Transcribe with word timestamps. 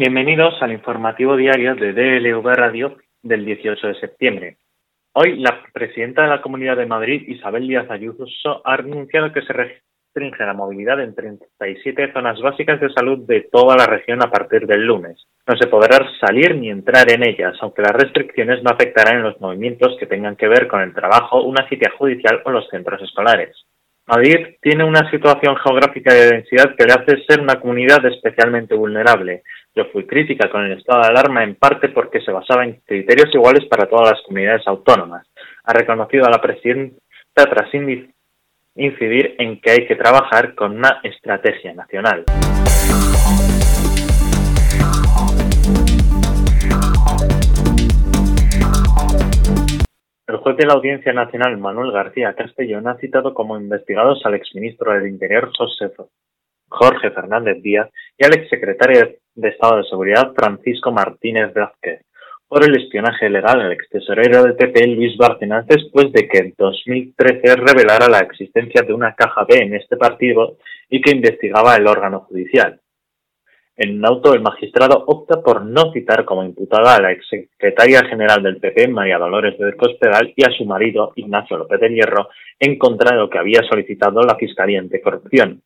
Bienvenidos 0.00 0.54
al 0.62 0.72
informativo 0.72 1.36
diario 1.36 1.74
de 1.74 1.92
DLV 1.92 2.54
Radio 2.54 2.96
del 3.22 3.44
18 3.44 3.86
de 3.86 4.00
septiembre. 4.00 4.56
Hoy 5.12 5.38
la 5.38 5.62
presidenta 5.74 6.22
de 6.22 6.28
la 6.28 6.40
Comunidad 6.40 6.78
de 6.78 6.86
Madrid, 6.86 7.28
Isabel 7.28 7.68
Díaz 7.68 7.90
Ayuso, 7.90 8.62
ha 8.64 8.76
anunciado 8.76 9.30
que 9.30 9.42
se 9.42 9.52
restringe 9.52 10.42
la 10.46 10.54
movilidad 10.54 11.02
en 11.02 11.14
37 11.14 12.14
zonas 12.14 12.40
básicas 12.40 12.80
de 12.80 12.88
salud 12.94 13.26
de 13.26 13.42
toda 13.52 13.76
la 13.76 13.84
región 13.84 14.22
a 14.22 14.30
partir 14.30 14.66
del 14.66 14.86
lunes. 14.86 15.22
No 15.46 15.54
se 15.58 15.66
podrá 15.66 15.98
salir 16.18 16.56
ni 16.56 16.70
entrar 16.70 17.12
en 17.12 17.22
ellas, 17.22 17.58
aunque 17.60 17.82
las 17.82 17.92
restricciones 17.92 18.62
no 18.62 18.70
afectarán 18.70 19.18
en 19.18 19.24
los 19.24 19.38
movimientos 19.38 19.98
que 20.00 20.06
tengan 20.06 20.34
que 20.34 20.48
ver 20.48 20.66
con 20.66 20.80
el 20.80 20.94
trabajo, 20.94 21.42
una 21.42 21.68
cita 21.68 21.90
judicial 21.98 22.40
o 22.46 22.50
los 22.50 22.66
centros 22.70 23.02
escolares. 23.02 23.54
Madrid 24.06 24.56
tiene 24.62 24.82
una 24.82 25.08
situación 25.10 25.56
geográfica 25.56 26.14
de 26.14 26.30
densidad 26.30 26.74
que 26.74 26.84
le 26.84 26.94
hace 26.94 27.22
ser 27.28 27.40
una 27.40 27.60
comunidad 27.60 28.04
especialmente 28.06 28.74
vulnerable. 28.74 29.42
Yo 29.72 29.84
fui 29.92 30.04
crítica 30.04 30.50
con 30.50 30.64
el 30.64 30.78
estado 30.78 31.02
de 31.02 31.08
alarma 31.08 31.44
en 31.44 31.54
parte 31.54 31.90
porque 31.90 32.20
se 32.20 32.32
basaba 32.32 32.64
en 32.64 32.80
criterios 32.84 33.32
iguales 33.32 33.66
para 33.66 33.86
todas 33.86 34.10
las 34.10 34.22
comunidades 34.22 34.66
autónomas. 34.66 35.24
Ha 35.62 35.72
reconocido 35.72 36.26
a 36.26 36.30
la 36.30 36.40
presidenta 36.40 36.98
tras 37.36 37.72
incidir 38.74 39.36
en 39.38 39.60
que 39.60 39.70
hay 39.70 39.86
que 39.86 39.94
trabajar 39.94 40.56
con 40.56 40.76
una 40.76 41.00
estrategia 41.04 41.72
nacional. 41.72 42.24
El 50.26 50.36
juez 50.36 50.56
de 50.56 50.66
la 50.66 50.74
Audiencia 50.74 51.12
Nacional, 51.12 51.58
Manuel 51.58 51.92
García 51.92 52.34
Castellón, 52.34 52.88
ha 52.88 52.96
citado 52.96 53.34
como 53.34 53.56
investigados 53.56 54.20
al 54.26 54.34
exministro 54.34 54.92
del 54.92 55.06
Interior, 55.06 55.52
Jorge 56.68 57.10
Fernández 57.10 57.62
Díaz, 57.62 57.88
y 58.18 58.24
al 58.24 58.34
exsecretario 58.34 59.19
de 59.40 59.48
Estado 59.48 59.78
de 59.78 59.84
Seguridad, 59.84 60.32
Francisco 60.34 60.92
Martínez 60.92 61.52
Vázquez, 61.54 62.02
por 62.48 62.64
el 62.64 62.76
espionaje 62.76 63.30
legal 63.30 63.60
al 63.60 63.72
extesorero 63.72 64.42
del 64.42 64.56
PP, 64.56 64.86
Luis 64.88 65.16
Bárcenas, 65.16 65.66
después 65.66 66.12
de 66.12 66.28
que 66.28 66.38
en 66.38 66.54
2013 66.58 67.56
revelara 67.56 68.08
la 68.08 68.18
existencia 68.18 68.82
de 68.82 68.92
una 68.92 69.14
caja 69.14 69.44
B 69.48 69.56
en 69.56 69.74
este 69.74 69.96
partido 69.96 70.56
y 70.88 71.00
que 71.00 71.12
investigaba 71.12 71.76
el 71.76 71.86
órgano 71.86 72.20
judicial. 72.28 72.80
En 73.76 73.96
un 73.96 74.06
auto, 74.06 74.34
el 74.34 74.42
magistrado 74.42 75.04
opta 75.06 75.40
por 75.40 75.64
no 75.64 75.90
citar 75.92 76.26
como 76.26 76.44
imputada 76.44 76.96
a 76.96 77.00
la 77.00 77.12
exsecretaria 77.12 78.04
general 78.04 78.42
del 78.42 78.58
PP, 78.58 78.88
María 78.88 79.16
Dolores 79.16 79.56
de 79.56 79.74
Cospedal, 79.74 80.34
y 80.36 80.44
a 80.44 80.50
su 80.50 80.66
marido, 80.66 81.12
Ignacio 81.16 81.56
López 81.56 81.80
de 81.80 81.88
Hierro, 81.88 82.28
en 82.58 82.76
contra 82.76 83.12
de 83.12 83.18
lo 83.18 83.30
que 83.30 83.38
había 83.38 83.62
solicitado 83.62 84.20
la 84.20 84.36
Fiscalía 84.36 84.80
Anticorrupción. 84.80 85.62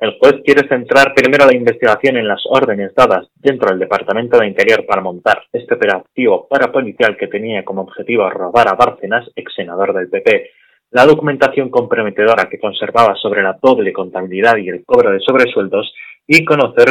El 0.00 0.16
juez 0.18 0.36
quiere 0.46 0.66
centrar 0.66 1.12
primero 1.12 1.44
la 1.44 1.54
investigación 1.54 2.16
en 2.16 2.26
las 2.26 2.40
órdenes 2.48 2.94
dadas 2.94 3.28
dentro 3.34 3.68
del 3.68 3.80
Departamento 3.80 4.38
de 4.38 4.46
Interior 4.46 4.86
para 4.86 5.02
montar 5.02 5.42
este 5.52 5.74
operativo 5.74 6.48
parapolicial 6.48 7.18
que 7.18 7.26
tenía 7.26 7.66
como 7.66 7.82
objetivo 7.82 8.30
robar 8.30 8.68
a 8.68 8.76
Bárcenas, 8.76 9.28
ex 9.36 9.52
senador 9.54 9.92
del 9.92 10.08
PP, 10.08 10.52
la 10.92 11.04
documentación 11.04 11.68
comprometedora 11.68 12.48
que 12.48 12.58
conservaba 12.58 13.14
sobre 13.16 13.42
la 13.42 13.58
doble 13.60 13.92
contabilidad 13.92 14.56
y 14.56 14.70
el 14.70 14.86
cobro 14.86 15.10
de 15.10 15.20
sobresueldos 15.20 15.92
y 16.26 16.46
conocer 16.46 16.88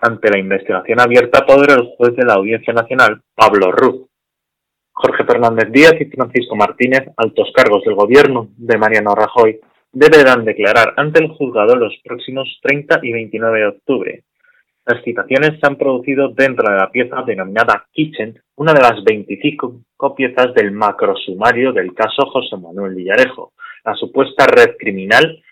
ante 0.00 0.30
la 0.30 0.38
investigación 0.38 1.00
abierta 1.00 1.44
por 1.44 1.70
el 1.70 1.90
juez 1.98 2.16
de 2.16 2.24
la 2.24 2.34
Audiencia 2.34 2.72
Nacional, 2.72 3.20
Pablo 3.34 3.72
Ruz. 3.72 4.06
Jorge 4.90 5.24
Fernández 5.24 5.70
Díaz 5.70 5.94
y 6.00 6.06
Francisco 6.06 6.56
Martínez, 6.56 7.10
altos 7.18 7.52
cargos 7.54 7.84
del 7.84 7.94
gobierno 7.94 8.48
de 8.56 8.78
Mariano 8.78 9.14
Rajoy, 9.14 9.60
deberán 9.92 10.44
declarar 10.44 10.94
ante 10.96 11.22
el 11.22 11.28
juzgado 11.28 11.76
los 11.76 11.94
próximos 12.04 12.58
30 12.62 13.00
y 13.02 13.12
29 13.12 13.58
de 13.58 13.66
octubre. 13.66 14.24
Las 14.86 15.02
citaciones 15.04 15.60
se 15.60 15.66
han 15.66 15.76
producido 15.76 16.28
dentro 16.28 16.70
de 16.70 16.76
la 16.76 16.90
pieza 16.90 17.22
denominada 17.26 17.86
Kitchen, 17.92 18.40
una 18.56 18.72
de 18.72 18.80
las 18.80 19.04
25 19.04 19.84
piezas 20.16 20.54
del 20.54 20.72
macrosumario 20.72 21.72
del 21.72 21.94
caso 21.94 22.26
José 22.26 22.56
Manuel 22.56 22.94
Villarejo, 22.94 23.52
la 23.84 23.94
supuesta 23.94 24.46
red 24.46 24.76
criminal 24.78 25.42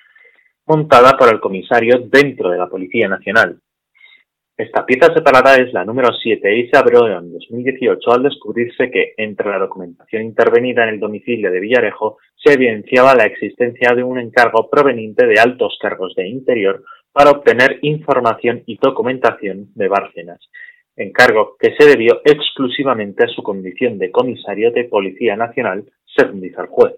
montada 0.67 1.17
por 1.17 1.29
el 1.29 1.41
comisario 1.41 2.01
dentro 2.07 2.51
de 2.51 2.59
la 2.59 2.67
Policía 2.67 3.09
Nacional. 3.09 3.59
Esta 4.57 4.87
pieza 4.87 5.13
separada 5.13 5.57
es 5.57 5.71
la 5.75 5.85
número 5.85 6.15
7 6.15 6.57
y 6.57 6.71
se 6.71 6.79
abrió 6.79 7.07
en 7.07 7.31
2018 7.31 8.11
al 8.11 8.23
descubrirse 8.23 8.91
que, 8.91 9.13
entre 9.19 9.51
la 9.51 9.59
documentación 9.59 10.23
intervenida 10.23 10.85
en 10.85 10.95
el 10.95 11.01
domicilio 11.01 11.51
de 11.51 11.61
Villarejo, 11.61 12.17
se 12.47 12.53
evidenciaba 12.53 13.15
la 13.17 13.25
existencia 13.25 13.93
de 13.95 14.05
un 14.05 14.21
encargo 14.21 14.71
proveniente 14.71 15.27
de 15.27 15.41
altos 15.41 15.77
cargos 15.83 16.15
de 16.15 16.29
interior 16.29 16.85
para 17.13 17.33
obtener 17.33 17.81
información 17.83 18.63
y 18.67 18.79
documentación 18.81 19.73
de 19.75 19.89
Bárcenas, 19.89 20.39
encargo 20.95 21.57
que 21.59 21.75
se 21.77 21.89
debió 21.89 22.21
exclusivamente 22.25 23.25
a 23.25 23.29
su 23.29 23.43
condición 23.43 23.99
de 23.99 24.13
comisario 24.13 24.71
de 24.71 24.85
Policía 24.85 25.35
Nacional, 25.35 25.85
según 26.17 26.41
dice 26.41 26.61
el 26.61 26.69
juez. 26.69 26.95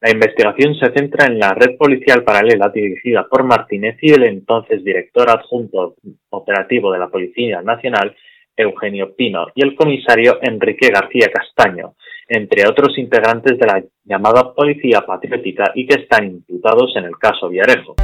La 0.00 0.10
investigación 0.10 0.74
se 0.74 0.92
centra 0.92 1.26
en 1.26 1.38
la 1.38 1.54
red 1.54 1.76
policial 1.78 2.22
paralela 2.22 2.68
dirigida 2.68 3.26
por 3.30 3.44
Martínez 3.44 3.96
y 4.02 4.12
el 4.12 4.24
entonces 4.24 4.84
director 4.84 5.30
adjunto 5.30 5.94
operativo 6.30 6.92
de 6.92 6.98
la 6.98 7.08
Policía 7.08 7.62
Nacional, 7.62 8.14
Eugenio 8.56 9.14
Pino, 9.14 9.46
y 9.54 9.62
el 9.62 9.74
comisario 9.74 10.38
Enrique 10.42 10.88
García 10.88 11.30
Castaño, 11.32 11.94
entre 12.34 12.66
otros 12.66 12.96
integrantes 12.96 13.58
de 13.58 13.66
la 13.66 13.84
llamada 14.04 14.54
Policía 14.54 15.02
Patriótica 15.06 15.72
y 15.74 15.86
que 15.86 16.00
están 16.00 16.24
imputados 16.24 16.92
en 16.96 17.04
el 17.04 17.18
caso 17.18 17.48
Viarejo. 17.48 17.94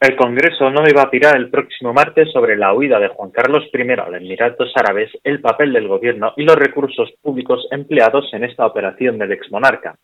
El 0.00 0.16
Congreso 0.16 0.70
no 0.70 0.82
debatirá 0.82 1.32
el 1.32 1.50
próximo 1.50 1.92
martes 1.92 2.32
sobre 2.32 2.56
la 2.56 2.74
huida 2.74 2.98
de 2.98 3.08
Juan 3.08 3.30
Carlos 3.30 3.64
I 3.72 3.92
a 3.92 4.08
los 4.08 4.16
Emiratos 4.16 4.72
Árabes, 4.74 5.10
el 5.22 5.40
papel 5.40 5.72
del 5.72 5.88
gobierno 5.88 6.32
y 6.36 6.42
los 6.42 6.56
recursos 6.56 7.12
públicos 7.22 7.68
empleados 7.70 8.28
en 8.32 8.44
esta 8.44 8.66
operación 8.66 9.18
del 9.18 9.32
exmonarca. 9.32 9.96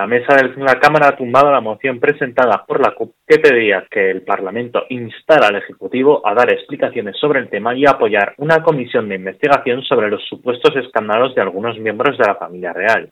La 0.00 0.06
mesa 0.06 0.34
de 0.34 0.64
la 0.64 0.80
Cámara 0.80 1.08
ha 1.08 1.16
tumbado 1.16 1.52
la 1.52 1.60
moción 1.60 2.00
presentada 2.00 2.64
por 2.66 2.80
la 2.80 2.94
CUP 2.94 3.16
que 3.28 3.38
pedía 3.38 3.84
que 3.90 4.10
el 4.10 4.22
Parlamento 4.22 4.86
instara 4.88 5.48
al 5.48 5.56
Ejecutivo 5.56 6.26
a 6.26 6.32
dar 6.32 6.50
explicaciones 6.50 7.18
sobre 7.20 7.38
el 7.38 7.50
tema 7.50 7.74
y 7.74 7.84
apoyar 7.84 8.32
una 8.38 8.62
comisión 8.62 9.10
de 9.10 9.16
investigación 9.16 9.82
sobre 9.82 10.08
los 10.08 10.26
supuestos 10.26 10.74
escándalos 10.76 11.34
de 11.34 11.42
algunos 11.42 11.78
miembros 11.78 12.16
de 12.16 12.24
la 12.24 12.36
familia 12.36 12.72
real. 12.72 13.10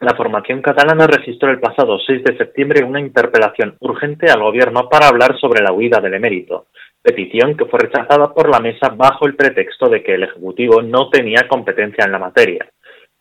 La 0.00 0.14
formación 0.14 0.60
catalana 0.60 1.06
registró 1.06 1.50
el 1.50 1.58
pasado 1.58 1.98
6 1.98 2.22
de 2.22 2.36
septiembre 2.36 2.84
una 2.84 3.00
interpelación 3.00 3.76
urgente 3.80 4.30
al 4.30 4.42
gobierno 4.42 4.90
para 4.90 5.08
hablar 5.08 5.38
sobre 5.40 5.62
la 5.62 5.72
huida 5.72 6.02
del 6.02 6.12
emérito, 6.12 6.66
petición 7.00 7.56
que 7.56 7.64
fue 7.64 7.78
rechazada 7.78 8.34
por 8.34 8.50
la 8.50 8.60
mesa 8.60 8.90
bajo 8.94 9.26
el 9.26 9.36
pretexto 9.36 9.88
de 9.88 10.02
que 10.02 10.16
el 10.16 10.24
Ejecutivo 10.24 10.82
no 10.82 11.08
tenía 11.08 11.48
competencia 11.48 12.04
en 12.04 12.12
la 12.12 12.18
materia. 12.18 12.68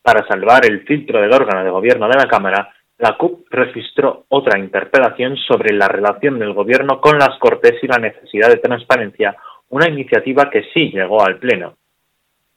Para 0.02 0.28
salvar 0.28 0.66
el 0.66 0.81
filtro 0.81 1.22
del 1.22 1.31
órgano 1.31 1.64
de 1.64 1.72
gobierno 1.72 2.10
de 2.10 2.18
la 2.18 2.28
Cámara, 2.28 2.74
la 3.00 3.16
CUP 3.18 3.48
registró 3.50 4.26
otra 4.28 4.60
interpelación 4.60 5.38
sobre 5.38 5.74
la 5.74 5.88
relación 5.88 6.38
del 6.38 6.54
gobierno 6.54 7.00
con 7.00 7.18
las 7.18 7.38
Cortes 7.40 7.82
y 7.82 7.88
la 7.88 7.98
necesidad 7.98 8.50
de 8.50 8.58
transparencia, 8.58 9.36
una 9.70 9.90
iniciativa 9.90 10.50
que 10.50 10.66
sí 10.74 10.92
llegó 10.92 11.24
al 11.24 11.38
Pleno. 11.38 11.78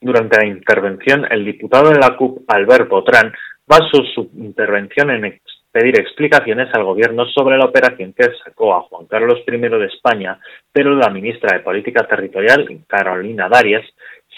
Durante 0.00 0.38
la 0.38 0.46
intervención, 0.46 1.26
el 1.30 1.44
diputado 1.44 1.90
de 1.90 1.98
la 2.00 2.16
CUP, 2.16 2.42
Albert 2.48 2.88
Botrán, 2.88 3.32
basó 3.66 4.02
su 4.12 4.30
intervención 4.36 5.10
en 5.10 5.40
pedir 5.70 5.98
explicaciones 5.98 6.68
al 6.74 6.84
gobierno 6.84 7.24
sobre 7.26 7.56
la 7.56 7.66
operación 7.66 8.12
que 8.12 8.24
sacó 8.44 8.74
a 8.74 8.82
Juan 8.82 9.06
Carlos 9.06 9.42
I 9.46 9.58
de 9.58 9.86
España, 9.86 10.38
pero 10.72 10.94
la 10.96 11.08
ministra 11.08 11.56
de 11.56 11.62
Política 11.62 12.06
Territorial, 12.06 12.66
Carolina 12.88 13.48
Darias, 13.48 13.84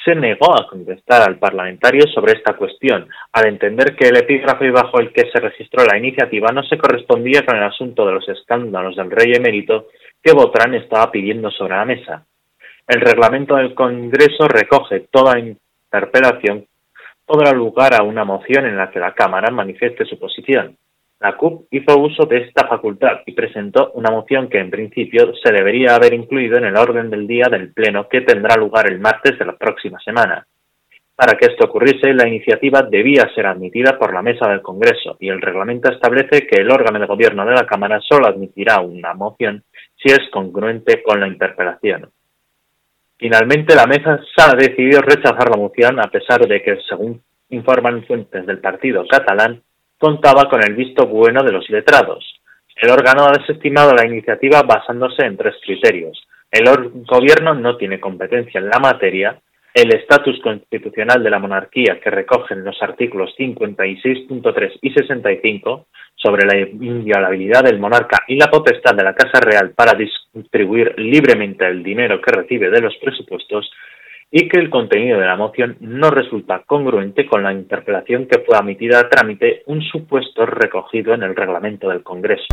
se 0.04 0.14
negó 0.14 0.52
a 0.54 0.68
contestar 0.68 1.22
al 1.22 1.38
parlamentario 1.38 2.02
sobre 2.12 2.32
esta 2.32 2.54
cuestión, 2.54 3.08
al 3.32 3.46
entender 3.46 3.96
que 3.96 4.08
el 4.08 4.16
epígrafe 4.16 4.70
bajo 4.70 5.00
el 5.00 5.12
que 5.12 5.30
se 5.32 5.40
registró 5.40 5.84
la 5.84 5.96
iniciativa 5.96 6.52
no 6.52 6.62
se 6.62 6.76
correspondía 6.76 7.44
con 7.44 7.56
el 7.56 7.64
asunto 7.64 8.04
de 8.04 8.12
los 8.12 8.28
escándalos 8.28 8.96
del 8.96 9.10
rey 9.10 9.32
emérito 9.32 9.88
que 10.22 10.32
Botrán 10.32 10.74
estaba 10.74 11.10
pidiendo 11.10 11.50
sobre 11.50 11.76
la 11.76 11.84
mesa. 11.84 12.26
El 12.86 13.00
reglamento 13.00 13.56
del 13.56 13.74
Congreso 13.74 14.46
recoge 14.46 15.06
toda 15.10 15.38
interpelación 15.38 16.66
podrá 17.26 17.52
lugar 17.52 17.94
a 17.94 18.02
una 18.02 18.24
moción 18.24 18.66
en 18.66 18.76
la 18.76 18.90
que 18.90 18.98
la 18.98 19.14
Cámara 19.14 19.50
manifieste 19.50 20.04
su 20.04 20.18
posición. 20.18 20.76
La 21.24 21.38
CUP 21.38 21.68
hizo 21.70 21.98
uso 21.98 22.26
de 22.26 22.36
esta 22.36 22.68
facultad 22.68 23.20
y 23.24 23.32
presentó 23.32 23.92
una 23.92 24.10
moción 24.10 24.50
que 24.50 24.58
en 24.58 24.70
principio 24.70 25.32
se 25.42 25.54
debería 25.54 25.94
haber 25.94 26.12
incluido 26.12 26.58
en 26.58 26.64
el 26.64 26.76
orden 26.76 27.08
del 27.08 27.26
día 27.26 27.46
del 27.50 27.72
Pleno 27.72 28.10
que 28.10 28.20
tendrá 28.20 28.56
lugar 28.56 28.92
el 28.92 29.00
martes 29.00 29.38
de 29.38 29.46
la 29.46 29.56
próxima 29.56 29.98
semana. 30.00 30.46
Para 31.16 31.38
que 31.38 31.46
esto 31.46 31.64
ocurriese, 31.64 32.12
la 32.12 32.28
iniciativa 32.28 32.82
debía 32.82 33.26
ser 33.34 33.46
admitida 33.46 33.98
por 33.98 34.12
la 34.12 34.20
mesa 34.20 34.50
del 34.50 34.60
Congreso 34.60 35.16
y 35.18 35.30
el 35.30 35.40
reglamento 35.40 35.90
establece 35.90 36.46
que 36.46 36.60
el 36.60 36.70
órgano 36.70 36.98
de 36.98 37.06
gobierno 37.06 37.46
de 37.46 37.54
la 37.54 37.64
Cámara 37.64 38.02
solo 38.06 38.26
admitirá 38.26 38.82
una 38.82 39.14
moción 39.14 39.64
si 39.96 40.12
es 40.12 40.28
congruente 40.30 41.02
con 41.02 41.20
la 41.20 41.28
interpelación. 41.28 42.10
Finalmente, 43.16 43.74
la 43.74 43.86
mesa 43.86 44.20
ha 44.42 44.56
decidido 44.56 45.00
rechazar 45.00 45.48
la 45.48 45.56
moción 45.56 46.00
a 46.00 46.10
pesar 46.10 46.46
de 46.46 46.62
que, 46.62 46.76
según 46.86 47.22
informan 47.48 48.04
fuentes 48.04 48.44
del 48.44 48.58
partido 48.58 49.06
catalán, 49.08 49.62
contaba 50.04 50.50
con 50.50 50.62
el 50.62 50.74
visto 50.74 51.06
bueno 51.06 51.42
de 51.42 51.50
los 51.50 51.70
letrados. 51.70 52.22
El 52.76 52.90
órgano 52.90 53.24
ha 53.24 53.38
desestimado 53.38 53.94
la 53.94 54.04
iniciativa 54.04 54.60
basándose 54.60 55.24
en 55.24 55.38
tres 55.38 55.54
criterios. 55.64 56.22
El 56.50 56.66
gobierno 57.06 57.54
no 57.54 57.78
tiene 57.78 57.98
competencia 57.98 58.60
en 58.60 58.68
la 58.68 58.78
materia, 58.78 59.40
el 59.72 59.94
estatus 59.94 60.38
constitucional 60.42 61.22
de 61.22 61.30
la 61.30 61.38
monarquía 61.38 61.98
que 62.00 62.10
recogen 62.10 62.64
los 62.64 62.76
artículos 62.82 63.34
56.3 63.38 64.78
y 64.82 64.92
65 64.92 65.86
sobre 66.16 66.44
la 66.44 66.58
inviolabilidad 66.58 67.64
del 67.64 67.78
monarca 67.78 68.24
y 68.28 68.36
la 68.36 68.50
potestad 68.50 68.94
de 68.94 69.04
la 69.04 69.14
Casa 69.14 69.40
Real 69.40 69.70
para 69.70 69.94
distribuir 69.94 70.94
libremente 70.98 71.66
el 71.66 71.82
dinero 71.82 72.20
que 72.20 72.30
recibe 72.30 72.68
de 72.68 72.82
los 72.82 72.94
presupuestos 72.98 73.70
y 74.36 74.48
que 74.48 74.58
el 74.58 74.68
contenido 74.68 75.20
de 75.20 75.26
la 75.26 75.36
moción 75.36 75.76
no 75.78 76.10
resulta 76.10 76.64
congruente 76.66 77.24
con 77.24 77.44
la 77.44 77.52
interpelación 77.52 78.26
que 78.26 78.40
fue 78.40 78.58
admitida 78.58 78.98
a 78.98 79.08
trámite 79.08 79.62
un 79.66 79.80
supuesto 79.80 80.44
recogido 80.44 81.14
en 81.14 81.22
el 81.22 81.36
reglamento 81.36 81.88
del 81.88 82.02
Congreso. 82.02 82.46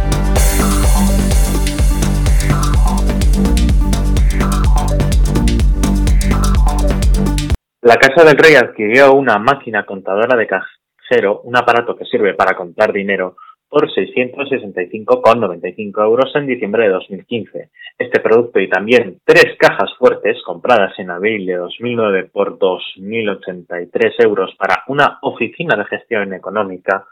La 7.82 7.96
Casa 7.96 8.26
del 8.26 8.38
Rey 8.38 8.54
adquirió 8.54 9.14
una 9.14 9.40
máquina 9.40 9.84
contadora 9.84 10.38
de 10.38 10.46
cajero, 10.46 11.42
un 11.42 11.58
aparato 11.58 11.96
que 11.96 12.06
sirve 12.06 12.36
para 12.36 12.56
contar 12.56 12.94
dinero, 12.94 13.38
por 13.72 13.90
665,95 13.90 16.04
euros 16.04 16.32
en 16.36 16.46
diciembre 16.46 16.84
de 16.84 16.90
2015. 16.90 17.70
Este 17.98 18.20
producto 18.20 18.60
y 18.60 18.70
también 18.70 19.20
tres 19.24 19.56
cajas 19.58 19.90
fuertes 19.98 20.44
compradas 20.46 20.92
en 21.00 21.10
abril 21.10 21.46
de 21.46 21.56
2009 21.56 22.32
por 22.34 22.60
2.083 22.60 24.26
euros 24.26 24.54
para 24.58 24.84
una 24.88 25.20
oficina 25.22 25.78
de 25.78 25.86
gestión 25.86 26.34
económica 26.34 27.06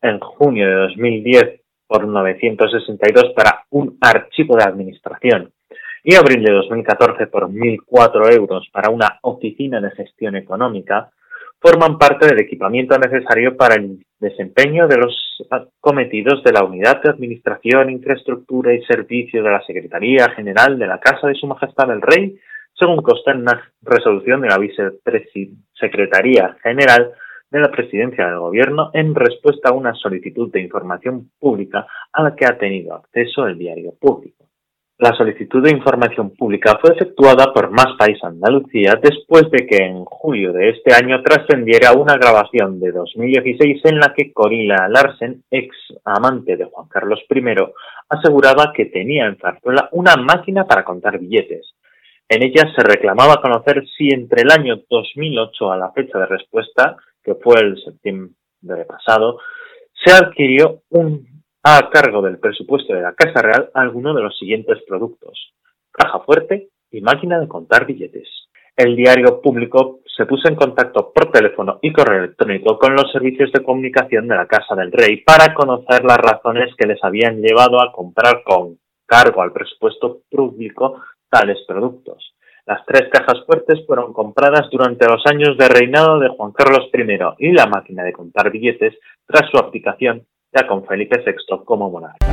en 0.00 0.18
junio 0.18 0.66
de 0.66 0.74
2010 0.74 1.60
por 1.86 2.08
962 2.08 3.34
para 3.36 3.66
un 3.68 3.98
archivo 4.00 4.56
de 4.56 4.64
administración 4.64 5.52
y 6.02 6.14
abril 6.14 6.42
de 6.42 6.52
2014 6.52 7.26
por 7.26 7.50
1.004 7.50 8.34
euros 8.34 8.66
para 8.72 8.90
una 8.90 9.18
oficina 9.20 9.78
de 9.78 9.90
gestión 9.90 10.36
económica, 10.36 11.10
forman 11.62 11.96
parte 11.96 12.26
del 12.26 12.40
equipamiento 12.40 12.98
necesario 12.98 13.56
para 13.56 13.76
el 13.76 14.04
desempeño 14.18 14.88
de 14.88 14.98
los 14.98 15.14
cometidos 15.80 16.42
de 16.42 16.52
la 16.52 16.64
Unidad 16.64 17.00
de 17.02 17.10
Administración, 17.10 17.90
Infraestructura 17.90 18.74
y 18.74 18.82
Servicio 18.84 19.42
de 19.42 19.50
la 19.50 19.62
Secretaría 19.64 20.28
General 20.30 20.78
de 20.78 20.86
la 20.86 20.98
Casa 20.98 21.28
de 21.28 21.34
Su 21.34 21.46
Majestad 21.46 21.90
el 21.92 22.02
Rey, 22.02 22.36
según 22.74 23.00
consta 23.02 23.30
en 23.30 23.42
una 23.42 23.62
resolución 23.82 24.40
de 24.40 24.48
la 24.48 24.58
Vicesecretaría 24.58 26.56
General 26.62 27.12
de 27.50 27.60
la 27.60 27.70
Presidencia 27.70 28.26
del 28.26 28.38
Gobierno 28.38 28.90
en 28.92 29.14
respuesta 29.14 29.68
a 29.68 29.72
una 29.72 29.94
solicitud 29.94 30.50
de 30.50 30.62
información 30.62 31.30
pública 31.38 31.86
a 32.12 32.22
la 32.22 32.34
que 32.34 32.46
ha 32.46 32.58
tenido 32.58 32.94
acceso 32.94 33.46
el 33.46 33.58
diario 33.58 33.92
público. 34.00 34.46
La 34.98 35.16
solicitud 35.16 35.62
de 35.64 35.72
información 35.72 36.30
pública 36.30 36.78
fue 36.80 36.92
efectuada 36.92 37.52
por 37.52 37.70
Más 37.70 37.96
País 37.98 38.22
Andalucía 38.22 39.00
después 39.02 39.50
de 39.50 39.66
que 39.66 39.78
en 39.78 40.04
julio 40.04 40.52
de 40.52 40.70
este 40.70 40.94
año 40.94 41.22
trascendiera 41.22 41.92
una 41.92 42.16
grabación 42.16 42.78
de 42.78 42.92
2016 42.92 43.80
en 43.84 43.98
la 43.98 44.12
que 44.14 44.32
Corina 44.32 44.88
Larsen, 44.88 45.42
ex 45.50 45.74
amante 46.04 46.56
de 46.56 46.66
Juan 46.66 46.88
Carlos 46.88 47.20
I, 47.28 47.42
aseguraba 48.08 48.72
que 48.72 48.86
tenía 48.86 49.26
en 49.26 49.38
Zarzuela 49.38 49.88
una 49.92 50.14
máquina 50.16 50.66
para 50.66 50.84
contar 50.84 51.18
billetes. 51.18 51.74
En 52.28 52.42
ella 52.42 52.72
se 52.74 52.82
reclamaba 52.82 53.42
conocer 53.42 53.84
si 53.96 54.08
entre 54.08 54.42
el 54.42 54.52
año 54.52 54.82
2008 54.88 55.72
a 55.72 55.76
la 55.76 55.90
fecha 55.92 56.18
de 56.18 56.26
respuesta, 56.26 56.96
que 57.24 57.34
fue 57.34 57.58
el 57.60 57.82
septiembre 57.82 58.84
pasado, 58.86 59.38
se 60.04 60.12
adquirió 60.12 60.82
un 60.90 61.41
a 61.64 61.90
cargo 61.90 62.22
del 62.22 62.38
presupuesto 62.38 62.92
de 62.92 63.02
la 63.02 63.14
Casa 63.14 63.40
Real 63.40 63.70
alguno 63.74 64.14
de 64.14 64.22
los 64.22 64.36
siguientes 64.36 64.78
productos. 64.86 65.54
Caja 65.92 66.20
fuerte 66.20 66.70
y 66.90 67.00
máquina 67.00 67.38
de 67.38 67.46
contar 67.46 67.86
billetes. 67.86 68.28
El 68.76 68.96
diario 68.96 69.40
público 69.40 70.00
se 70.16 70.26
puso 70.26 70.48
en 70.48 70.56
contacto 70.56 71.12
por 71.14 71.30
teléfono 71.30 71.78
y 71.80 71.92
correo 71.92 72.24
electrónico 72.24 72.78
con 72.78 72.94
los 72.94 73.12
servicios 73.12 73.52
de 73.52 73.62
comunicación 73.62 74.26
de 74.26 74.36
la 74.36 74.46
Casa 74.46 74.74
del 74.74 74.90
Rey 74.90 75.18
para 75.18 75.54
conocer 75.54 76.04
las 76.04 76.18
razones 76.18 76.74
que 76.76 76.86
les 76.86 77.02
habían 77.04 77.40
llevado 77.40 77.80
a 77.80 77.92
comprar 77.92 78.42
con 78.44 78.78
cargo 79.06 79.42
al 79.42 79.52
presupuesto 79.52 80.22
público 80.30 81.00
tales 81.30 81.58
productos. 81.66 82.34
Las 82.66 82.84
tres 82.86 83.08
cajas 83.10 83.44
fuertes 83.46 83.84
fueron 83.86 84.12
compradas 84.12 84.68
durante 84.70 85.06
los 85.06 85.24
años 85.26 85.56
de 85.56 85.68
reinado 85.68 86.18
de 86.18 86.28
Juan 86.28 86.52
Carlos 86.52 86.88
I 86.92 87.46
y 87.46 87.52
la 87.52 87.66
máquina 87.66 88.02
de 88.02 88.12
contar 88.12 88.50
billetes 88.50 88.98
tras 89.26 89.48
su 89.50 89.58
abdicación 89.58 90.26
ya 90.52 90.66
con 90.66 90.84
Felipe 90.84 91.22
VI 91.24 91.64
como 91.64 91.90
monarca. 91.90 92.26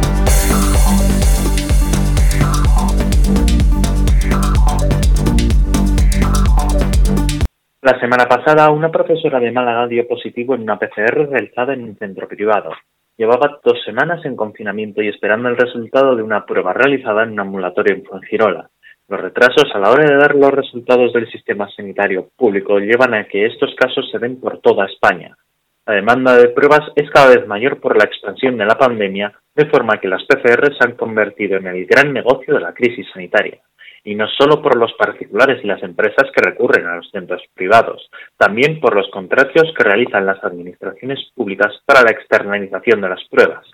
La 7.82 7.98
semana 8.00 8.26
pasada, 8.26 8.70
una 8.72 8.92
profesora 8.92 9.40
de 9.40 9.52
Málaga 9.52 9.88
dio 9.88 10.08
positivo 10.08 10.54
en 10.54 10.64
una 10.64 10.78
PCR 10.78 11.30
realizada 11.30 11.74
en 11.74 11.84
un 11.84 11.98
centro 11.98 12.28
privado. 12.28 12.72
Llevaba 13.18 13.60
dos 13.64 13.82
semanas 13.86 14.24
en 14.26 14.36
confinamiento 14.36 15.02
y 15.02 15.08
esperando 15.08 15.50
el 15.50 15.58
resultado 15.58 16.16
de 16.16 16.24
una 16.24 16.46
prueba 16.46 16.74
realizada 16.74 17.24
en 17.24 17.32
un 17.32 17.40
ambulatorio 17.40 17.96
en 17.96 18.04
Fuengirola. 18.04 18.70
Los 19.08 19.22
retrasos 19.22 19.74
a 19.74 19.80
la 19.80 19.90
hora 19.92 20.06
de 20.06 20.18
dar 20.18 20.36
los 20.36 20.52
resultados 20.52 21.14
del 21.14 21.32
sistema 21.32 21.70
sanitario 21.76 22.30
público 22.38 22.80
llevan 22.80 23.14
a 23.14 23.26
que 23.28 23.46
estos 23.46 23.74
casos 23.76 24.10
se 24.12 24.20
den 24.20 24.40
por 24.40 24.60
toda 24.60 24.86
España, 24.86 25.36
la 25.86 25.96
demanda 25.96 26.36
de 26.38 26.50
pruebas 26.50 26.92
es 26.96 27.10
cada 27.10 27.36
vez 27.36 27.48
mayor 27.48 27.80
por 27.80 27.98
la 27.98 28.04
expansión 28.04 28.58
de 28.58 28.66
la 28.66 28.78
pandemia, 28.78 29.34
de 29.56 29.66
forma 29.66 30.00
que 30.00 30.08
las 30.08 30.24
PCR 30.24 30.74
se 30.78 30.88
han 30.88 30.96
convertido 30.96 31.58
en 31.58 31.68
el 31.68 31.86
gran 31.86 32.14
negocio 32.14 32.54
de 32.54 32.62
la 32.62 32.74
crisis 32.74 33.08
sanitaria. 33.12 33.60
Y 34.04 34.16
no 34.16 34.28
solo 34.28 34.62
por 34.62 34.78
los 34.78 34.94
particulares 34.94 35.64
y 35.64 35.68
las 35.68 35.84
empresas 35.84 36.32
que 36.34 36.42
recurren 36.42 36.86
a 36.86 36.96
los 36.96 37.10
centros 37.12 37.42
privados, 37.54 38.10
también 38.38 38.80
por 38.80 38.96
los 38.96 39.10
contratos 39.10 39.74
que 39.76 39.84
realizan 39.84 40.26
las 40.26 40.42
administraciones 40.44 41.20
públicas 41.36 41.74
para 41.86 42.04
la 42.04 42.12
externalización 42.12 43.02
de 43.02 43.10
las 43.10 43.24
pruebas. 43.30 43.66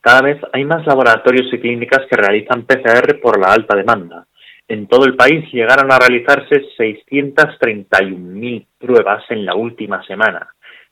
Cada 0.00 0.22
vez 0.22 0.40
hay 0.52 0.64
más 0.64 0.86
laboratorios 0.86 1.52
y 1.52 1.58
clínicas 1.58 2.06
que 2.10 2.16
realizan 2.16 2.66
PCR 2.66 3.20
por 3.20 3.40
la 3.40 3.52
alta 3.52 3.76
demanda, 3.76 4.26
en 4.68 4.86
todo 4.86 5.06
el 5.06 5.16
país 5.16 5.50
llegaron 5.52 5.90
a 5.90 5.98
realizarse 5.98 6.62
631.000 6.76 8.66
pruebas 8.78 9.24
en 9.30 9.46
la 9.46 9.54
última 9.54 10.04
semana. 10.04 10.46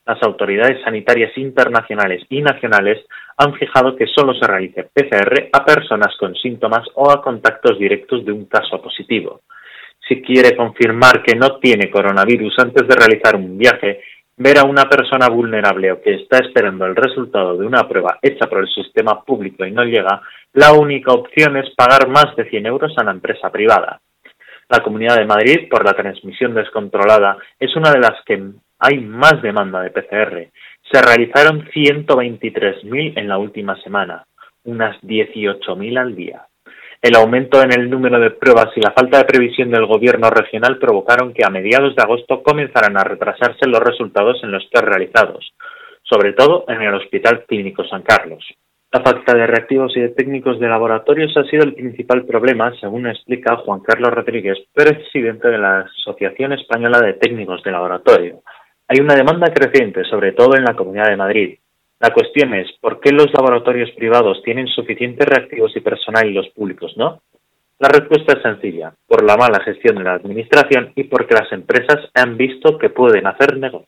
Las 0.07 0.23
autoridades 0.23 0.83
sanitarias 0.83 1.37
internacionales 1.37 2.25
y 2.31 2.41
nacionales 2.41 3.05
han 3.37 3.55
fijado 3.55 3.97
que 3.97 4.07
solo 4.07 4.35
se 4.35 4.47
realice 4.47 4.85
PCR 4.85 5.51
a 5.53 5.65
personas 5.65 6.17
con 6.19 6.35
síntomas 6.35 6.87
o 6.95 7.11
a 7.11 7.21
contactos 7.21 7.79
directos 7.79 8.25
de 8.25 8.33
un 8.33 8.47
caso 8.47 8.81
positivo. 8.81 9.43
Si 10.09 10.23
quiere 10.23 10.57
confirmar 10.57 11.23
que 11.23 11.35
no 11.35 11.59
tiene 11.59 11.91
coronavirus 11.91 12.55
antes 12.61 12.87
de 12.87 12.95
realizar 12.95 13.35
un 13.35 13.59
viaje, 13.59 14.01
ver 14.37 14.59
a 14.59 14.65
una 14.65 14.85
persona 14.85 15.29
vulnerable 15.29 15.93
o 15.93 16.01
que 16.01 16.15
está 16.15 16.39
esperando 16.39 16.85
el 16.85 16.95
resultado 16.95 17.57
de 17.57 17.67
una 17.67 17.89
prueba 17.89 18.19
hecha 18.21 18.47
por 18.47 18.61
el 18.61 18.69
sistema 18.69 19.23
público 19.25 19.65
y 19.65 19.73
no 19.73 19.85
llega, 19.85 20.21
la 20.53 20.73
única 20.73 21.13
opción 21.13 21.57
es 21.57 21.71
pagar 21.75 22.09
más 22.09 22.37
de 22.37 22.49
100 22.49 22.67
euros 22.67 22.93
a 22.97 23.05
la 23.05 23.13
empresa 23.13 23.51
privada. 23.51 24.01
La 24.69 24.81
Comunidad 24.81 25.17
de 25.17 25.27
Madrid, 25.27 25.69
por 25.71 25.85
la 25.85 25.93
transmisión 25.93 26.55
descontrolada, 26.55 27.39
es 27.59 27.75
una 27.77 27.93
de 27.93 28.01
las 28.01 28.23
que 28.25 28.43
hay 28.79 28.99
más 28.99 29.41
demanda 29.41 29.81
de 29.81 29.91
PCR. 29.91 30.51
Se 30.91 31.03
realizaron 31.03 31.67
123.000 31.69 33.13
en 33.17 33.29
la 33.29 33.39
última 33.39 33.81
semana, 33.83 34.27
unas 34.65 35.01
18.000 35.03 35.99
al 35.99 36.15
día. 36.15 36.47
El 37.03 37.15
aumento 37.15 37.63
en 37.63 37.73
el 37.73 37.91
número 37.91 38.19
de 38.19 38.31
pruebas 38.31 38.69
y 38.77 38.81
la 38.81 38.93
falta 38.93 39.19
de 39.19 39.25
previsión 39.25 39.71
del 39.71 39.87
gobierno 39.87 40.31
regional 40.31 40.79
provocaron 40.79 41.33
que 41.33 41.45
a 41.45 41.51
mediados 41.51 41.95
de 41.95 42.03
agosto 42.03 42.43
comenzaran 42.43 42.97
a 42.97 43.05
retrasarse 43.05 43.67
los 43.67 43.81
resultados 43.81 44.43
en 44.43 44.51
los 44.51 44.69
test 44.71 44.85
realizados, 44.85 45.53
sobre 46.03 46.33
todo 46.33 46.65
en 46.69 46.83
el 46.83 46.95
Hospital 46.95 47.45
Clínico 47.47 47.85
San 47.85 48.03
Carlos. 48.03 48.45
La 48.93 49.03
falta 49.03 49.35
de 49.35 49.47
reactivos 49.47 49.95
y 49.97 50.01
de 50.01 50.09
técnicos 50.11 50.59
de 50.59 50.69
laboratorios 50.69 51.37
ha 51.37 51.45
sido 51.45 51.65
el 51.65 51.75
principal 51.75 52.25
problema, 52.25 52.73
según 52.81 53.07
explica 53.07 53.57
Juan 53.57 53.81
Carlos 53.81 54.13
Rodríguez, 54.13 54.57
presidente 54.73 55.49
de 55.49 55.59
la 55.59 55.81
Asociación 55.81 56.53
Española 56.53 57.01
de 57.01 57.15
Técnicos 57.15 57.63
de 57.63 57.73
Laboratorio. 57.73 58.43
Hay 58.89 59.01
una 59.01 59.15
demanda 59.15 59.53
creciente, 59.53 60.05
sobre 60.05 60.33
todo 60.33 60.57
en 60.57 60.65
la 60.65 60.75
Comunidad 60.75 61.09
de 61.09 61.17
Madrid, 61.17 61.59
la 61.99 62.11
cuestión 62.11 62.53
es, 62.53 62.69
¿por 62.81 63.01
qué 63.01 63.11
los 63.11 63.33
laboratorios 63.33 63.91
privados 63.93 64.43
tienen 64.45 64.67
suficientes 64.67 65.27
reactivos 65.27 65.75
y 65.77 65.81
personal 65.81 66.29
y 66.29 66.35
los 66.35 66.49
públicos 66.51 66.93
no? 66.99 67.23
La 67.79 67.89
respuesta 67.89 68.35
es 68.35 68.43
sencilla, 68.43 68.93
por 69.07 69.25
la 69.25 69.37
mala 69.37 69.61
gestión 69.65 69.97
de 69.97 70.05
la 70.05 70.13
administración 70.13 70.93
y 70.95 71.05
porque 71.05 71.35
las 71.35 71.51
empresas 71.53 72.11
han 72.13 72.37
visto 72.37 72.77
que 72.77 72.91
pueden 72.91 73.27
hacer 73.27 73.57
negocio. 73.57 73.87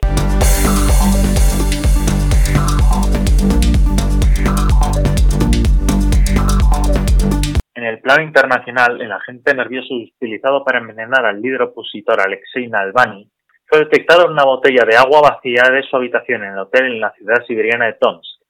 En 7.75 7.85
el 7.85 8.01
plano 8.01 8.23
internacional, 8.23 9.01
el 9.03 9.13
agente 9.13 9.55
nervioso 9.55 9.95
utilizado 9.95 10.65
para 10.65 10.79
envenenar 10.79 11.27
al 11.27 11.43
líder 11.43 11.63
opositor 11.63 12.21
Alexei 12.21 12.69
Navalny 12.69 13.29
fue 13.69 13.81
detectada 13.81 14.25
una 14.25 14.45
botella 14.45 14.85
de 14.87 14.97
agua 14.97 15.21
vacía 15.21 15.63
de 15.71 15.83
su 15.83 15.95
habitación 15.95 16.43
en 16.43 16.53
el 16.53 16.59
hotel 16.59 16.87
en 16.87 17.01
la 17.01 17.13
ciudad 17.13 17.45
siberiana 17.47 17.87
de 17.87 17.95
Tomsk. 17.95 18.41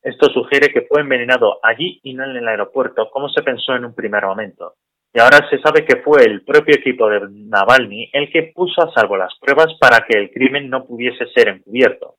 Esto 0.00 0.30
sugiere 0.30 0.68
que 0.68 0.82
fue 0.82 1.00
envenenado 1.00 1.58
allí 1.62 1.98
y 2.04 2.14
no 2.14 2.24
en 2.24 2.36
el 2.36 2.46
aeropuerto, 2.46 3.10
como 3.10 3.28
se 3.30 3.42
pensó 3.42 3.74
en 3.74 3.84
un 3.84 3.94
primer 3.94 4.24
momento. 4.24 4.74
Y 5.12 5.20
ahora 5.20 5.48
se 5.48 5.58
sabe 5.60 5.84
que 5.84 6.02
fue 6.02 6.24
el 6.24 6.44
propio 6.44 6.76
equipo 6.76 7.08
de 7.08 7.20
Navalny 7.30 8.10
el 8.12 8.30
que 8.30 8.52
puso 8.54 8.82
a 8.82 8.92
salvo 8.92 9.16
las 9.16 9.34
pruebas 9.40 9.74
para 9.80 10.04
que 10.06 10.18
el 10.18 10.30
crimen 10.30 10.70
no 10.70 10.84
pudiese 10.84 11.26
ser 11.34 11.48
encubierto. 11.48 12.16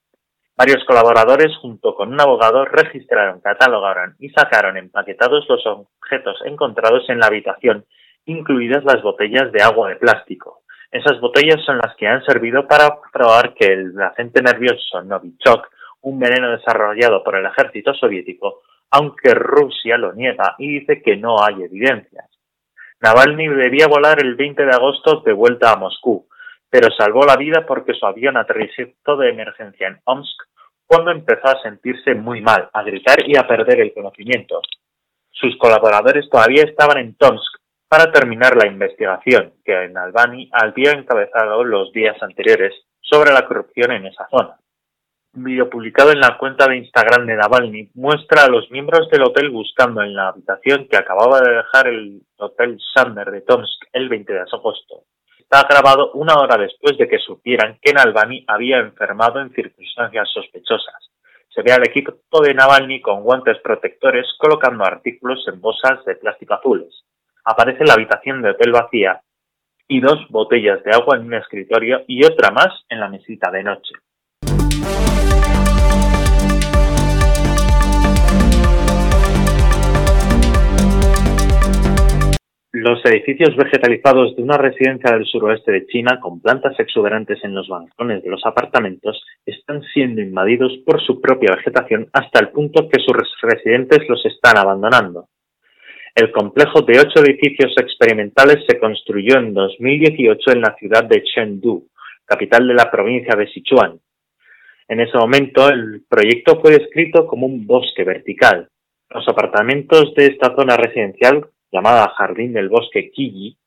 Varios 0.57 0.83
colaboradores, 0.85 1.55
junto 1.57 1.93
con 1.95 2.13
un 2.13 2.19
abogado, 2.19 2.65
registraron, 2.65 3.41
catalogaron 3.41 4.15
y 4.19 4.29
sacaron 4.29 4.77
empaquetados 4.77 5.45
los 5.47 5.65
objetos 5.65 6.39
encontrados 6.45 7.09
en 7.09 7.19
la 7.19 7.27
habitación, 7.27 7.85
incluidas 8.25 8.83
las 8.83 9.01
botellas 9.01 9.51
de 9.51 9.61
agua 9.61 9.89
de 9.89 9.97
plástico. 9.97 10.64
Esas 10.91 11.19
botellas 11.19 11.63
son 11.65 11.77
las 11.77 11.95
que 11.95 12.07
han 12.07 12.23
servido 12.23 12.67
para 12.67 12.97
probar 13.11 13.53
que 13.53 13.65
el 13.65 14.01
agente 14.01 14.41
nervioso 14.41 15.01
Novichok 15.01 15.67
un 16.01 16.19
veneno 16.19 16.51
desarrollado 16.51 17.23
por 17.23 17.35
el 17.35 17.45
ejército 17.45 17.93
soviético, 17.95 18.61
aunque 18.91 19.33
Rusia 19.33 19.97
lo 19.97 20.13
niega 20.13 20.55
y 20.59 20.79
dice 20.79 21.01
que 21.01 21.17
no 21.17 21.43
hay 21.43 21.63
evidencias. 21.63 22.29
Navalny 23.01 23.47
debía 23.47 23.87
volar 23.87 24.19
el 24.21 24.35
20 24.35 24.65
de 24.65 24.71
agosto 24.71 25.21
de 25.25 25.33
vuelta 25.33 25.71
a 25.71 25.75
Moscú, 25.75 26.27
pero 26.69 26.89
salvó 26.95 27.25
la 27.25 27.35
vida 27.35 27.65
porque 27.65 27.93
su 27.93 28.05
avión 28.05 28.37
aterrizó 28.37 29.17
de 29.17 29.29
emergencia 29.29 29.87
en 29.87 29.99
Omsk 30.05 30.43
cuando 30.85 31.11
empezó 31.11 31.47
a 31.47 31.61
sentirse 31.63 32.13
muy 32.13 32.41
mal, 32.41 32.69
a 32.71 32.83
gritar 32.83 33.27
y 33.27 33.35
a 33.37 33.47
perder 33.47 33.81
el 33.81 33.93
conocimiento. 33.93 34.61
Sus 35.31 35.57
colaboradores 35.57 36.29
todavía 36.29 36.63
estaban 36.63 36.99
en 36.99 37.15
Tomsk 37.15 37.59
para 37.95 38.11
terminar 38.11 38.57
la 38.57 38.67
investigación 38.67 39.53
que 39.63 39.87
Navalny 39.87 40.49
había 40.51 40.91
encabezado 40.91 41.63
los 41.63 41.93
días 41.93 42.21
anteriores 42.21 42.73
sobre 42.99 43.31
la 43.31 43.47
corrupción 43.47 43.93
en 43.93 44.07
esa 44.07 44.27
zona. 44.29 44.59
Un 45.33 45.45
vídeo 45.45 45.69
publicado 45.69 46.11
en 46.11 46.19
la 46.19 46.37
cuenta 46.37 46.67
de 46.67 46.75
Instagram 46.75 47.25
de 47.25 47.37
Navalny 47.37 47.91
muestra 47.93 48.43
a 48.43 48.49
los 48.49 48.69
miembros 48.69 49.09
del 49.09 49.23
hotel 49.23 49.49
buscando 49.49 50.01
en 50.01 50.13
la 50.13 50.27
habitación 50.27 50.89
que 50.89 50.97
acababa 50.97 51.39
de 51.39 51.55
dejar 51.55 51.87
el 51.87 52.21
hotel 52.35 52.77
Sander 52.93 53.31
de 53.31 53.39
Tomsk 53.39 53.85
el 53.93 54.09
20 54.09 54.33
de 54.33 54.39
agosto. 54.41 55.03
Está 55.39 55.65
grabado 55.65 56.11
una 56.15 56.35
hora 56.35 56.57
después 56.57 56.97
de 56.97 57.07
que 57.07 57.19
supieran 57.19 57.79
que 57.81 57.93
Navalny 57.93 58.43
había 58.45 58.79
enfermado 58.79 59.39
en 59.39 59.53
circunstancias 59.53 60.27
sospechosas. 60.33 61.11
Se 61.47 61.61
ve 61.61 61.71
al 61.71 61.87
equipo 61.87 62.41
de 62.41 62.53
Navalny 62.53 62.99
con 62.99 63.23
guantes 63.23 63.57
protectores 63.59 64.27
colocando 64.37 64.83
artículos 64.83 65.47
en 65.47 65.61
bolsas 65.61 66.03
de 66.03 66.15
plástico 66.17 66.55
azules. 66.55 67.04
Aparece 67.47 67.85
la 67.85 67.93
habitación 67.93 68.41
de 68.41 68.49
hotel 68.49 68.71
vacía 68.71 69.21
y 69.87 69.99
dos 70.01 70.25
botellas 70.29 70.83
de 70.83 70.91
agua 70.91 71.15
en 71.15 71.27
un 71.27 71.35
escritorio 71.35 72.01
y 72.07 72.25
otra 72.25 72.49
más 72.49 72.69
en 72.89 72.99
la 72.99 73.07
mesita 73.07 73.51
de 73.51 73.63
noche. 73.63 73.93
Los 82.73 83.05
edificios 83.05 83.55
vegetalizados 83.55 84.35
de 84.35 84.41
una 84.41 84.57
residencia 84.57 85.11
del 85.11 85.25
suroeste 85.25 85.71
de 85.71 85.85
China, 85.85 86.19
con 86.19 86.41
plantas 86.41 86.77
exuberantes 86.79 87.43
en 87.43 87.53
los 87.53 87.69
balcones 87.69 88.23
de 88.23 88.29
los 88.29 88.41
apartamentos, 88.43 89.23
están 89.45 89.83
siendo 89.93 90.19
invadidos 90.19 90.73
por 90.83 90.99
su 90.99 91.21
propia 91.21 91.55
vegetación 91.55 92.09
hasta 92.11 92.39
el 92.39 92.49
punto 92.49 92.89
que 92.89 92.99
sus 92.99 93.15
residentes 93.43 93.99
los 94.09 94.25
están 94.25 94.57
abandonando. 94.57 95.27
El 96.15 96.31
complejo 96.31 96.81
de 96.81 96.99
ocho 96.99 97.19
edificios 97.23 97.73
experimentales 97.77 98.63
se 98.67 98.79
construyó 98.79 99.37
en 99.37 99.53
2018 99.53 100.51
en 100.51 100.61
la 100.61 100.75
ciudad 100.75 101.03
de 101.03 101.21
Chengdu, 101.23 101.87
capital 102.25 102.67
de 102.67 102.73
la 102.73 102.89
provincia 102.89 103.35
de 103.35 103.47
Sichuan. 103.47 103.99
En 104.87 105.01
ese 105.01 105.17
momento, 105.17 105.69
el 105.69 106.03
proyecto 106.09 106.59
fue 106.61 106.71
descrito 106.71 107.27
como 107.27 107.45
un 107.45 107.67
bosque 107.67 108.03
vertical. 108.03 108.69
Los 109.09 109.27
apartamentos 109.27 110.13
de 110.15 110.27
esta 110.27 110.55
zona 110.55 110.77
residencial 110.77 111.49
llamada 111.75 112.13
Jardín 112.17 112.53
del 112.53 112.69
Bosque 112.69 113.11
Quilli, 113.11 113.57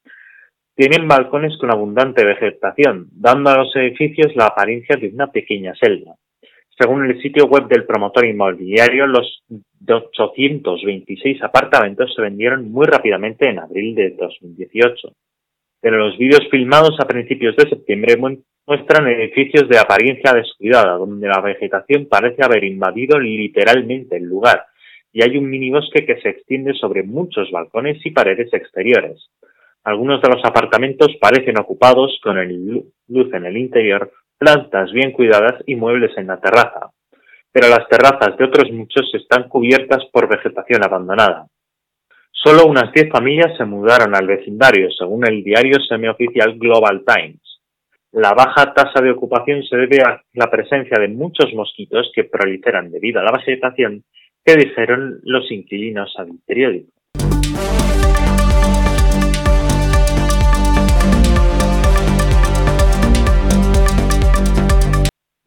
tienen 0.74 1.08
balcones 1.08 1.58
con 1.58 1.70
abundante 1.70 2.24
vegetación, 2.24 3.08
dando 3.12 3.50
a 3.50 3.58
los 3.58 3.76
edificios 3.76 4.34
la 4.34 4.46
apariencia 4.46 4.96
de 4.96 5.08
una 5.08 5.26
pequeña 5.26 5.74
selva. 5.74 6.14
Según 6.78 7.06
el 7.06 7.20
sitio 7.20 7.46
web 7.46 7.66
del 7.66 7.86
promotor 7.86 8.24
inmobiliario, 8.24 9.06
los 9.08 9.42
826 9.84 11.42
apartamentos 11.42 12.14
se 12.14 12.22
vendieron 12.22 12.70
muy 12.70 12.86
rápidamente 12.86 13.48
en 13.48 13.58
abril 13.58 13.96
de 13.96 14.10
2018. 14.10 15.12
Pero 15.80 15.96
los 15.96 16.16
vídeos 16.16 16.46
filmados 16.50 16.94
a 17.00 17.06
principios 17.06 17.56
de 17.56 17.68
septiembre 17.68 18.16
muestran 18.16 19.08
edificios 19.08 19.68
de 19.68 19.78
apariencia 19.78 20.32
descuidada, 20.32 20.92
donde 20.98 21.26
la 21.26 21.40
vegetación 21.40 22.06
parece 22.06 22.44
haber 22.44 22.62
invadido 22.62 23.18
literalmente 23.18 24.16
el 24.16 24.24
lugar, 24.24 24.66
y 25.12 25.24
hay 25.24 25.36
un 25.36 25.50
minibosque 25.50 26.06
que 26.06 26.20
se 26.20 26.28
extiende 26.28 26.74
sobre 26.74 27.02
muchos 27.02 27.50
balcones 27.50 28.04
y 28.04 28.12
paredes 28.12 28.52
exteriores. 28.52 29.30
Algunos 29.82 30.22
de 30.22 30.28
los 30.28 30.44
apartamentos 30.44 31.08
parecen 31.20 31.58
ocupados 31.58 32.20
con 32.22 32.38
el 32.38 32.84
luz 33.08 33.32
en 33.32 33.46
el 33.46 33.56
interior, 33.56 34.12
plantas 34.38 34.92
bien 34.92 35.12
cuidadas 35.12 35.62
y 35.66 35.74
muebles 35.74 36.16
en 36.16 36.28
la 36.28 36.40
terraza. 36.40 36.90
Pero 37.52 37.68
las 37.68 37.88
terrazas 37.88 38.36
de 38.36 38.44
otros 38.44 38.70
muchos 38.72 39.10
están 39.14 39.48
cubiertas 39.48 40.04
por 40.12 40.28
vegetación 40.28 40.84
abandonada. 40.84 41.46
Solo 42.30 42.66
unas 42.66 42.92
10 42.92 43.10
familias 43.10 43.56
se 43.56 43.64
mudaron 43.64 44.14
al 44.14 44.26
vecindario, 44.26 44.90
según 44.96 45.26
el 45.26 45.42
diario 45.42 45.78
semioficial 45.88 46.56
Global 46.58 47.02
Times. 47.04 47.40
La 48.12 48.32
baja 48.32 48.72
tasa 48.72 49.02
de 49.02 49.10
ocupación 49.10 49.62
se 49.64 49.76
debe 49.76 50.00
a 50.02 50.22
la 50.34 50.50
presencia 50.50 50.98
de 50.98 51.08
muchos 51.08 51.52
mosquitos 51.52 52.10
que 52.14 52.24
proliferan 52.24 52.90
debido 52.90 53.20
a 53.20 53.24
la 53.24 53.32
vegetación 53.32 54.04
¿Qué 54.48 54.56
dijeron 54.56 55.20
los 55.24 55.52
inquilinos 55.52 56.14
al 56.16 56.30
periódico? 56.46 56.90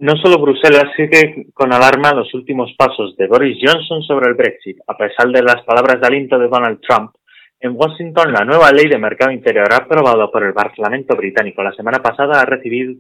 No 0.02 0.16
solo 0.16 0.42
Bruselas 0.42 0.86
sigue 0.96 1.46
con 1.54 1.72
alarma 1.72 2.12
los 2.16 2.34
últimos 2.34 2.74
pasos 2.76 3.16
de 3.18 3.28
Boris 3.28 3.60
Johnson 3.64 4.02
sobre 4.02 4.30
el 4.30 4.34
Brexit. 4.34 4.80
A 4.88 4.98
pesar 4.98 5.28
de 5.28 5.44
las 5.44 5.64
palabras 5.64 6.02
de 6.02 6.08
aliento 6.08 6.40
de 6.40 6.48
Donald 6.48 6.80
Trump, 6.82 7.12
en 7.60 7.74
Washington 7.76 8.34
la 8.34 8.44
nueva 8.44 8.72
ley 8.72 8.88
de 8.90 8.98
mercado 8.98 9.32
interior 9.32 9.72
aprobada 9.72 10.32
por 10.32 10.44
el 10.44 10.54
Parlamento 10.54 11.16
británico 11.16 11.62
la 11.62 11.74
semana 11.74 12.00
pasada 12.00 12.42
ha 12.42 12.46
recibido 12.46 13.00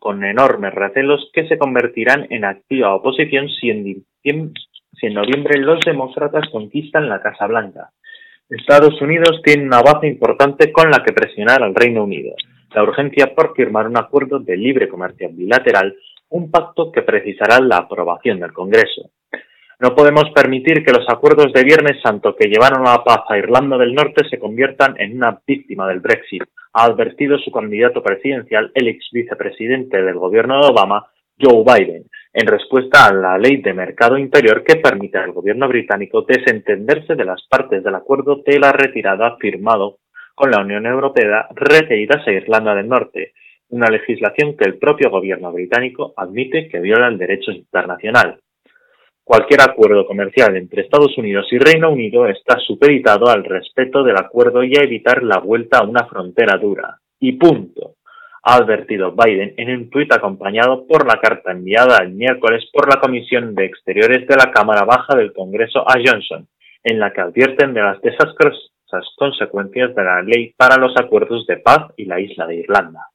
con 0.00 0.24
enormes 0.24 0.72
recelos 0.72 1.28
que 1.34 1.46
se 1.48 1.58
convertirán 1.58 2.26
en 2.30 2.46
activa 2.46 2.94
oposición 2.94 3.50
si 3.50 3.68
en 3.68 4.02
si 4.22 5.06
en 5.06 5.14
noviembre 5.14 5.58
los 5.58 5.80
demócratas 5.84 6.48
conquistan 6.50 7.10
la 7.10 7.20
Casa 7.20 7.46
Blanca. 7.46 7.90
Estados 8.48 8.98
Unidos 9.02 9.42
tiene 9.44 9.64
una 9.64 9.82
base 9.82 10.06
importante 10.06 10.72
con 10.72 10.90
la 10.90 11.04
que 11.04 11.12
presionar 11.12 11.62
al 11.62 11.74
Reino 11.74 12.04
Unido, 12.04 12.34
la 12.74 12.84
urgencia 12.84 13.34
por 13.34 13.54
firmar 13.54 13.86
un 13.86 13.98
acuerdo 13.98 14.38
de 14.38 14.56
libre 14.56 14.88
comercio 14.88 15.28
bilateral, 15.30 15.94
un 16.30 16.50
pacto 16.50 16.92
que 16.92 17.02
precisará 17.02 17.60
la 17.60 17.78
aprobación 17.78 18.40
del 18.40 18.52
Congreso. 18.52 19.10
No 19.80 19.94
podemos 19.94 20.24
permitir 20.34 20.84
que 20.84 20.92
los 20.92 21.08
acuerdos 21.08 21.52
de 21.52 21.62
Viernes 21.62 22.00
Santo 22.02 22.34
que 22.34 22.48
llevaron 22.48 22.86
a 22.86 22.92
la 22.92 23.04
paz 23.04 23.20
a 23.28 23.38
Irlanda 23.38 23.78
del 23.78 23.94
Norte 23.94 24.28
se 24.28 24.38
conviertan 24.38 24.96
en 24.98 25.16
una 25.16 25.40
víctima 25.46 25.86
del 25.86 26.00
Brexit, 26.00 26.42
ha 26.72 26.84
advertido 26.84 27.38
su 27.38 27.52
candidato 27.52 28.02
presidencial, 28.02 28.72
el 28.74 28.88
ex 28.88 29.08
vicepresidente 29.12 30.02
del 30.02 30.16
gobierno 30.16 30.60
de 30.60 30.68
Obama, 30.68 31.06
Joe 31.40 31.62
Biden, 31.62 32.04
en 32.32 32.46
respuesta 32.46 33.06
a 33.06 33.14
la 33.14 33.38
ley 33.38 33.58
de 33.58 33.72
mercado 33.72 34.18
interior 34.18 34.64
que 34.64 34.76
permite 34.76 35.18
al 35.18 35.32
gobierno 35.32 35.68
británico 35.68 36.22
desentenderse 36.22 37.14
de 37.14 37.24
las 37.24 37.46
partes 37.48 37.84
del 37.84 37.94
acuerdo 37.94 38.42
de 38.44 38.58
la 38.58 38.72
retirada 38.72 39.36
firmado 39.36 39.98
con 40.34 40.50
la 40.50 40.60
Unión 40.60 40.86
Europea 40.86 41.48
referidas 41.54 42.26
a 42.26 42.32
Irlanda 42.32 42.74
del 42.74 42.88
Norte, 42.88 43.32
una 43.70 43.88
legislación 43.88 44.56
que 44.56 44.64
el 44.64 44.78
propio 44.78 45.10
gobierno 45.10 45.52
británico 45.52 46.14
admite 46.16 46.68
que 46.68 46.80
viola 46.80 47.08
el 47.08 47.18
derecho 47.18 47.50
internacional. 47.50 48.40
Cualquier 49.24 49.60
acuerdo 49.60 50.06
comercial 50.06 50.56
entre 50.56 50.82
Estados 50.82 51.16
Unidos 51.18 51.46
y 51.50 51.58
Reino 51.58 51.90
Unido 51.90 52.26
está 52.26 52.58
supeditado 52.58 53.28
al 53.28 53.44
respeto 53.44 54.02
del 54.02 54.16
acuerdo 54.16 54.64
y 54.64 54.74
a 54.76 54.82
evitar 54.82 55.22
la 55.22 55.38
vuelta 55.38 55.78
a 55.78 55.84
una 55.84 56.06
frontera 56.06 56.56
dura. 56.56 56.98
Y 57.20 57.32
punto 57.32 57.96
ha 58.42 58.56
advertido 58.56 59.12
Biden 59.12 59.52
en 59.58 59.70
un 59.70 59.90
tuit 59.90 60.10
acompañado 60.14 60.86
por 60.86 61.06
la 61.06 61.20
carta 61.20 61.52
enviada 61.52 61.98
el 62.02 62.14
miércoles 62.14 62.64
por 62.72 62.88
la 62.88 63.00
Comisión 63.00 63.54
de 63.54 63.66
Exteriores 63.66 64.26
de 64.26 64.36
la 64.36 64.50
Cámara 64.50 64.86
Baja 64.86 65.14
del 65.14 65.34
Congreso 65.34 65.80
a 65.80 65.96
Johnson, 66.02 66.48
en 66.82 66.98
la 66.98 67.12
que 67.12 67.20
advierten 67.20 67.74
de 67.74 67.82
las 67.82 68.00
desastrosas 68.00 68.70
consecuencias 69.16 69.94
de 69.94 70.04
la 70.04 70.22
ley 70.22 70.54
para 70.56 70.78
los 70.78 70.96
acuerdos 70.96 71.46
de 71.46 71.58
paz 71.58 71.92
y 71.98 72.06
la 72.06 72.18
isla 72.18 72.46
de 72.46 72.56
Irlanda. 72.56 73.08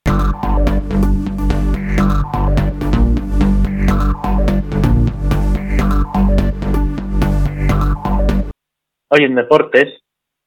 Hoy 9.15 9.25
en 9.25 9.36
deportes, 9.36 10.01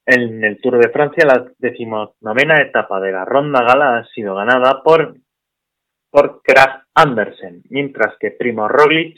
en 0.04 0.42
el 0.42 0.61
Tour 0.61 0.78
de 0.78 0.90
Francia, 0.90 1.25
la 1.25 1.46
decimonovena 1.56 2.61
etapa 2.61 2.99
de 2.99 3.12
la 3.12 3.25
Ronda 3.25 3.62
Gala 3.62 3.99
ha 3.99 4.04
sido 4.06 4.35
ganada 4.35 4.82
por, 4.82 5.14
por 6.11 6.42
Andersen, 6.92 7.62
mientras 7.70 8.16
que 8.18 8.32
Primo 8.32 8.66
Roglic 8.66 9.16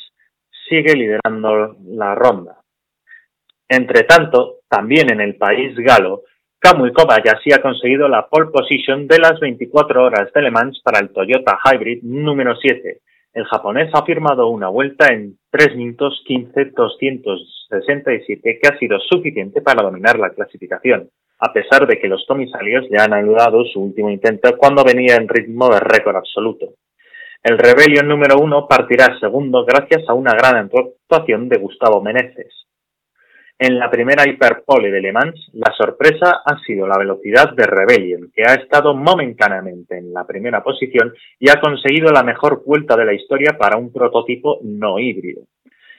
sigue 0.68 0.92
liderando 0.92 1.78
la 1.82 2.14
ronda. 2.14 2.58
Entre 3.66 4.02
tanto, 4.02 4.56
también 4.68 5.10
en 5.10 5.22
el 5.22 5.36
país 5.36 5.74
galo, 5.78 6.24
Kamui 6.58 6.92
Kobayashi 6.92 7.50
ha 7.54 7.62
conseguido 7.62 8.06
la 8.06 8.28
pole 8.28 8.50
position 8.50 9.08
de 9.08 9.18
las 9.18 9.40
24 9.40 10.04
horas 10.04 10.30
de 10.30 10.42
Le 10.42 10.50
Mans 10.50 10.78
para 10.84 10.98
el 10.98 11.08
Toyota 11.08 11.58
Hybrid 11.64 12.02
número 12.02 12.54
7. 12.54 13.00
El 13.38 13.44
japonés 13.44 13.88
ha 13.94 14.04
firmado 14.04 14.48
una 14.48 14.68
vuelta 14.68 15.12
en 15.12 15.38
3 15.52 15.76
minutos 15.76 16.24
15 16.26 16.72
267 16.74 18.58
que 18.60 18.68
ha 18.68 18.76
sido 18.80 18.98
suficiente 18.98 19.62
para 19.62 19.84
dominar 19.84 20.18
la 20.18 20.30
clasificación, 20.30 21.08
a 21.38 21.52
pesar 21.52 21.86
de 21.86 22.00
que 22.00 22.08
los 22.08 22.24
comisarios 22.26 22.90
le 22.90 22.98
han 22.98 23.12
anulado 23.12 23.64
su 23.66 23.80
último 23.80 24.10
intento 24.10 24.56
cuando 24.58 24.82
venía 24.82 25.14
en 25.14 25.28
ritmo 25.28 25.68
de 25.68 25.78
récord 25.78 26.16
absoluto. 26.16 26.74
El 27.40 27.58
Rebellion 27.58 28.08
número 28.08 28.40
1 28.40 28.66
partirá 28.66 29.16
segundo 29.20 29.64
gracias 29.64 30.02
a 30.08 30.14
una 30.14 30.32
gran 30.32 30.68
actuación 30.74 31.48
de 31.48 31.58
Gustavo 31.58 32.02
Meneses. 32.02 32.66
En 33.60 33.76
la 33.76 33.90
primera 33.90 34.22
hiperpole 34.24 34.88
de 34.88 35.00
Le 35.00 35.10
Mans, 35.10 35.50
la 35.54 35.74
sorpresa 35.76 36.42
ha 36.44 36.60
sido 36.60 36.86
la 36.86 36.96
velocidad 36.96 37.54
de 37.54 37.66
Rebellion, 37.66 38.30
que 38.32 38.44
ha 38.44 38.54
estado 38.54 38.94
momentáneamente 38.94 39.98
en 39.98 40.12
la 40.12 40.24
primera 40.24 40.62
posición 40.62 41.12
y 41.40 41.50
ha 41.50 41.58
conseguido 41.60 42.12
la 42.12 42.22
mejor 42.22 42.62
vuelta 42.64 42.96
de 42.96 43.04
la 43.04 43.14
historia 43.14 43.58
para 43.58 43.76
un 43.76 43.92
prototipo 43.92 44.60
no 44.62 45.00
híbrido. 45.00 45.42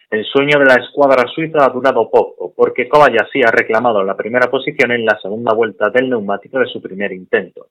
El 0.09 0.23
sueño 0.23 0.57
de 0.57 0.67
la 0.67 0.75
escuadra 0.75 1.27
suiza 1.35 1.65
ha 1.65 1.69
durado 1.69 2.09
poco, 2.09 2.53
porque 2.55 2.87
Kobayashi 2.87 3.43
ha 3.43 3.51
reclamado 3.51 4.05
la 4.05 4.15
primera 4.15 4.49
posición 4.49 4.93
en 4.93 5.03
la 5.03 5.19
segunda 5.21 5.53
vuelta 5.53 5.89
del 5.89 6.09
neumático 6.09 6.59
de 6.59 6.67
su 6.67 6.81
primer 6.81 7.11
intento. 7.11 7.67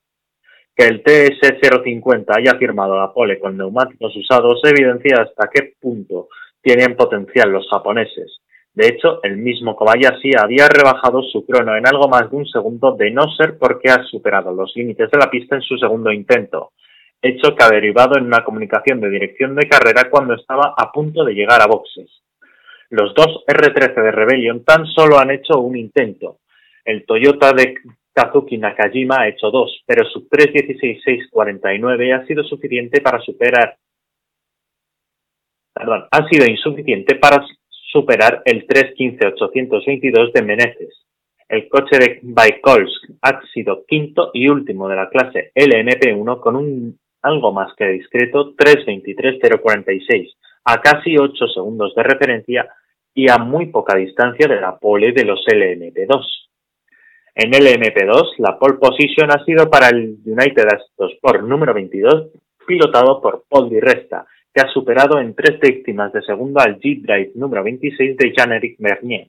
Que 0.77 0.85
el 0.85 1.03
TS050 1.03 2.37
haya 2.37 2.59
firmado 2.59 2.95
la 2.95 3.11
pole 3.11 3.39
con 3.39 3.57
neumáticos 3.57 4.15
usados 4.15 4.61
evidencia 4.65 5.23
hasta 5.23 5.49
qué 5.49 5.73
punto 5.81 6.29
tienen 6.61 6.95
potencial 6.95 7.51
los 7.51 7.67
japoneses 7.71 8.43
de 8.79 8.87
hecho, 8.87 9.19
el 9.25 9.39
mismo 9.39 9.75
Kobayashi 9.75 10.37
había 10.41 10.69
rebajado 10.69 11.21
su 11.23 11.45
crono 11.45 11.77
en 11.77 11.85
algo 11.85 12.07
más 12.07 12.31
de 12.31 12.37
un 12.37 12.47
segundo 12.47 12.95
de 12.95 13.11
no 13.11 13.25
ser 13.37 13.59
porque 13.59 13.91
ha 13.91 14.05
superado 14.05 14.55
los 14.55 14.71
límites 14.77 15.11
de 15.11 15.19
la 15.19 15.29
pista 15.29 15.57
en 15.57 15.63
su 15.63 15.77
segundo 15.79 16.13
intento, 16.13 16.71
hecho 17.21 17.57
que 17.57 17.65
ha 17.65 17.71
derivado 17.71 18.17
en 18.17 18.27
una 18.27 18.45
comunicación 18.45 19.01
de 19.01 19.11
dirección 19.11 19.57
de 19.57 19.69
carrera 19.69 20.09
cuando 20.09 20.35
estaba 20.35 20.75
a 20.77 20.93
punto 20.93 21.25
de 21.25 21.35
llegar 21.35 21.61
a 21.61 21.67
boxes. 21.67 22.23
Los 22.91 23.13
dos 23.15 23.43
R13 23.49 24.01
de 24.01 24.13
Rebellion 24.13 24.63
tan 24.63 24.87
solo 24.87 25.19
han 25.19 25.33
hecho 25.33 25.59
un 25.59 25.77
intento. 25.77 26.39
El 26.85 27.05
Toyota 27.05 27.53
de 27.53 27.75
Kazuki 28.13 28.59
Nakajima 28.59 29.23
ha 29.23 29.29
hecho 29.29 29.51
dos, 29.51 29.83
pero 29.87 30.05
su 30.05 30.29
3.16.649 30.29 32.15
ha 32.15 32.25
sido 32.29 32.45
suficiente 32.45 33.01
para 33.01 33.19
superar 33.23 33.77
Perdón, 35.75 36.07
ha 36.11 36.29
sido 36.29 36.45
insuficiente 36.45 37.15
para 37.15 37.45
superar 37.91 38.43
el 38.45 38.67
315-822 38.67 40.33
de 40.33 40.43
Meneses. 40.43 41.07
El 41.49 41.69
coche 41.69 41.99
de 41.99 42.21
Baikolsk 42.23 43.11
ha 43.23 43.41
sido 43.53 43.85
quinto 43.87 44.31
y 44.35 44.49
último 44.49 44.89
de 44.89 44.97
la 44.97 45.09
clase 45.09 45.51
LMP1 45.55 46.41
con 46.41 46.57
un 46.57 46.99
algo 47.23 47.53
más 47.53 47.75
que 47.77 47.87
discreto 47.87 48.55
323-046, 48.55 50.35
a 50.65 50.81
casi 50.81 51.17
8 51.17 51.49
segundos 51.49 51.95
de 51.95 52.03
referencia 52.03 52.69
y 53.15 53.31
a 53.31 53.39
muy 53.39 53.67
poca 53.67 53.97
distancia 53.97 54.47
de 54.47 54.61
la 54.61 54.79
pole 54.79 55.13
de 55.13 55.25
los 55.25 55.41
LMP2. 55.47 56.27
En 57.35 57.53
LMP2, 57.53 58.35
la 58.39 58.59
pole 58.59 58.79
position 58.79 59.31
ha 59.31 59.45
sido 59.45 59.71
para 59.71 59.89
el 59.89 60.19
United 60.25 60.67
Sport 60.99 61.43
número 61.43 61.73
22, 61.73 62.31
pilotado 62.67 63.21
por 63.21 63.45
Paul 63.49 63.71
Di 63.71 63.81
Resta, 63.81 64.27
que 64.53 64.61
ha 64.61 64.69
superado 64.69 65.19
en 65.21 65.35
tres 65.35 65.61
décimas 65.61 66.13
de 66.13 66.23
segundo 66.23 66.61
al 66.61 66.79
G-Drive 66.79 67.33
número 67.35 67.63
26 67.65 68.17
de 68.17 68.33
Jean-Éric 68.37 68.77
Mernier. 68.79 69.29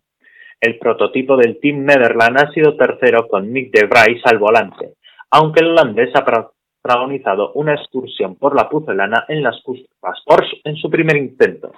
El 0.59 0.77
prototipo 0.77 1.37
del 1.37 1.59
Team 1.59 1.85
Netherland 1.85 2.37
ha 2.37 2.51
sido 2.51 2.75
tercero 2.75 3.27
con 3.27 3.51
Nick 3.51 3.71
de 3.71 3.87
Vries 3.87 4.21
al 4.25 4.39
volante, 4.39 4.95
aunque 5.31 5.61
el 5.61 5.71
holandés 5.71 6.09
ha 6.15 6.25
protagonizado 6.25 7.53
una 7.53 7.75
excursión 7.75 8.35
por 8.35 8.55
la 8.55 8.67
pucelana 8.67 9.25
en 9.27 9.43
las 9.43 9.61
curvas 9.61 10.21
Porsche 10.25 10.61
en 10.63 10.75
su 10.75 10.89
primer 10.89 11.17
intento. 11.17 11.71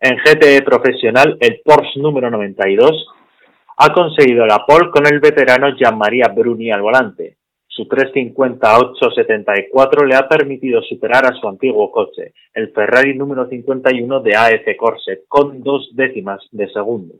En 0.00 0.16
GTE 0.16 0.62
profesional, 0.62 1.36
el 1.40 1.60
Porsche 1.62 2.00
número 2.00 2.30
92 2.30 3.06
ha 3.76 3.92
conseguido 3.92 4.46
la 4.46 4.64
pole 4.66 4.90
con 4.90 5.06
el 5.06 5.20
veterano 5.20 5.76
Jean-Marie 5.76 6.24
Bruni 6.34 6.70
al 6.70 6.82
volante, 6.82 7.36
su 7.80 7.88
350-874 7.88 10.06
le 10.06 10.14
ha 10.14 10.28
permitido 10.28 10.82
superar 10.82 11.24
a 11.24 11.32
su 11.32 11.48
antiguo 11.48 11.90
coche, 11.90 12.34
el 12.52 12.70
Ferrari 12.72 13.16
número 13.16 13.48
51 13.48 14.20
de 14.20 14.36
AF 14.36 14.76
Corse, 14.76 15.22
con 15.26 15.62
dos 15.62 15.88
décimas 15.94 16.46
de 16.50 16.70
segundo. 16.70 17.14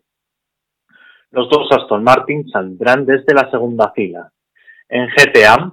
Los 1.30 1.48
dos 1.48 1.66
Aston 1.70 2.04
Martin 2.04 2.46
saldrán 2.50 3.06
desde 3.06 3.32
la 3.32 3.50
segunda 3.50 3.90
fila. 3.92 4.30
En 4.88 5.08
GTA, 5.08 5.72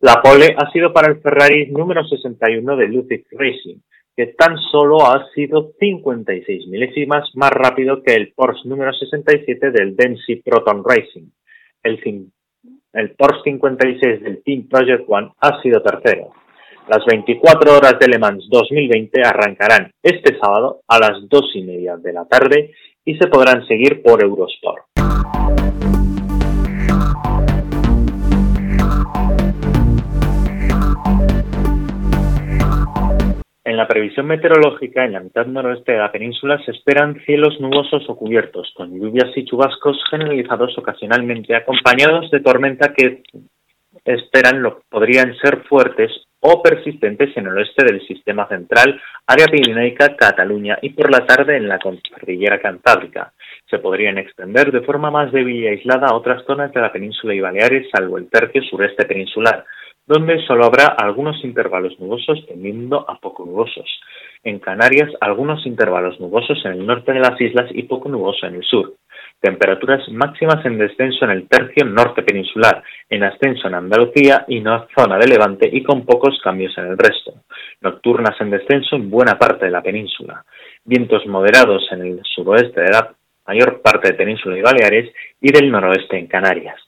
la 0.00 0.20
pole 0.20 0.54
ha 0.58 0.70
sido 0.72 0.92
para 0.92 1.10
el 1.10 1.22
Ferrari 1.22 1.70
número 1.70 2.04
61 2.04 2.76
de 2.76 2.88
Ludwig 2.88 3.24
Racing, 3.30 3.78
que 4.14 4.26
tan 4.26 4.58
solo 4.58 5.06
ha 5.06 5.26
sido 5.34 5.72
56 5.78 6.66
milésimas 6.66 7.30
más 7.34 7.52
rápido 7.52 8.02
que 8.02 8.12
el 8.14 8.34
Porsche 8.34 8.68
número 8.68 8.92
67 8.92 9.70
del 9.70 9.96
Dempsey 9.96 10.42
Proton 10.42 10.84
Racing. 10.84 11.30
El 11.82 11.98
el 12.92 13.10
Porsche 13.12 13.42
56 13.44 14.22
del 14.22 14.42
Team 14.42 14.68
Project 14.68 15.04
One 15.08 15.30
ha 15.40 15.60
sido 15.62 15.82
tercero. 15.82 16.32
Las 16.88 17.04
24 17.06 17.76
horas 17.76 17.98
de 18.00 18.08
Le 18.08 18.18
Mans 18.18 18.48
2020 18.50 19.22
arrancarán 19.22 19.92
este 20.02 20.38
sábado 20.38 20.80
a 20.88 20.98
las 20.98 21.28
2 21.28 21.50
y 21.54 21.62
media 21.62 21.96
de 21.96 22.12
la 22.12 22.24
tarde 22.24 22.72
y 23.04 23.16
se 23.16 23.28
podrán 23.28 23.66
seguir 23.66 24.02
por 24.02 24.22
Eurosport. 24.22 24.84
La 33.80 33.88
previsión 33.88 34.26
meteorológica, 34.26 35.06
en 35.06 35.14
la 35.14 35.20
mitad 35.20 35.46
noroeste 35.46 35.92
de 35.92 35.98
la 35.98 36.12
península 36.12 36.62
se 36.66 36.70
esperan 36.70 37.18
cielos 37.24 37.58
nubosos 37.60 38.04
o 38.10 38.14
cubiertos, 38.14 38.70
con 38.76 38.92
lluvias 38.92 39.30
y 39.34 39.46
chubascos 39.46 40.04
generalizados 40.10 40.76
ocasionalmente, 40.76 41.56
acompañados 41.56 42.30
de 42.30 42.40
tormenta 42.40 42.92
que 42.92 43.22
esperan 44.04 44.60
lo 44.60 44.82
podrían 44.90 45.34
ser 45.38 45.62
fuertes 45.62 46.10
o 46.40 46.62
persistentes 46.62 47.34
en 47.38 47.46
el 47.46 47.56
oeste 47.56 47.86
del 47.86 48.06
sistema 48.06 48.46
central, 48.48 49.00
área 49.26 49.46
pirenaica, 49.46 50.14
Cataluña 50.14 50.78
y 50.82 50.90
por 50.90 51.10
la 51.10 51.24
tarde 51.24 51.56
en 51.56 51.66
la 51.66 51.78
cordillera 51.78 52.60
cantábrica. 52.60 53.32
Se 53.70 53.78
podrían 53.78 54.18
extender 54.18 54.72
de 54.72 54.82
forma 54.82 55.10
más 55.10 55.32
débil 55.32 55.56
y 55.56 55.68
aislada 55.68 56.08
a 56.08 56.14
otras 56.14 56.44
zonas 56.44 56.70
de 56.74 56.82
la 56.82 56.92
península 56.92 57.32
y 57.32 57.40
Baleares, 57.40 57.88
salvo 57.90 58.18
el 58.18 58.28
tercio 58.28 58.62
sureste 58.62 59.06
peninsular, 59.06 59.64
donde 60.10 60.44
solo 60.44 60.64
habrá 60.64 60.86
algunos 60.86 61.36
intervalos 61.44 61.92
nubosos 62.00 62.44
tendiendo 62.48 63.08
a 63.08 63.20
poco 63.20 63.46
nubosos. 63.46 63.88
En 64.42 64.58
Canarias, 64.58 65.08
algunos 65.20 65.64
intervalos 65.64 66.18
nubosos 66.18 66.58
en 66.64 66.72
el 66.72 66.84
norte 66.84 67.12
de 67.12 67.20
las 67.20 67.40
islas 67.40 67.70
y 67.70 67.84
poco 67.84 68.08
nuboso 68.08 68.44
en 68.44 68.56
el 68.56 68.64
sur. 68.64 68.94
Temperaturas 69.40 70.02
máximas 70.08 70.66
en 70.66 70.78
descenso 70.78 71.24
en 71.26 71.30
el 71.30 71.46
tercio 71.46 71.84
norte 71.84 72.24
peninsular, 72.24 72.82
en 73.08 73.22
ascenso 73.22 73.68
en 73.68 73.76
Andalucía 73.76 74.44
y 74.48 74.58
no 74.58 74.88
zona 74.98 75.16
de 75.16 75.28
Levante 75.28 75.70
y 75.72 75.84
con 75.84 76.04
pocos 76.04 76.40
cambios 76.42 76.76
en 76.76 76.86
el 76.86 76.98
resto. 76.98 77.44
Nocturnas 77.80 78.34
en 78.40 78.50
descenso 78.50 78.96
en 78.96 79.10
buena 79.10 79.38
parte 79.38 79.66
de 79.66 79.70
la 79.70 79.80
península. 79.80 80.44
Vientos 80.84 81.24
moderados 81.26 81.86
en 81.92 82.00
el 82.00 82.20
suroeste 82.24 82.80
de 82.80 82.90
la 82.90 83.14
mayor 83.46 83.80
parte 83.80 84.08
de 84.08 84.14
península 84.14 84.58
y 84.58 84.62
Baleares 84.62 85.14
y 85.40 85.52
del 85.52 85.70
noroeste 85.70 86.18
en 86.18 86.26
Canarias. 86.26 86.80